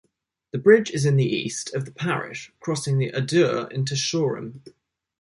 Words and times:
The 0.51 0.57
bridge 0.57 0.89
is 0.89 1.05
in 1.05 1.15
the 1.15 1.31
east 1.31 1.75
of 1.75 1.85
the 1.85 1.91
parish, 1.91 2.51
crossing 2.59 2.97
the 2.97 3.11
Adur 3.13 3.71
into 3.71 3.95
Shoreham. 3.95 4.63